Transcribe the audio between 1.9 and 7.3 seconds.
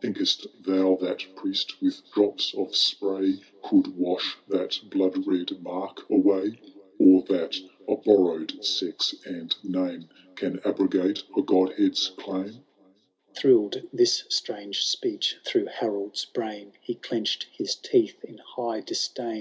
drops of spray Could wash that blood red mark away? Or